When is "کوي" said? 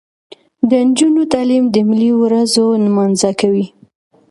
3.41-3.65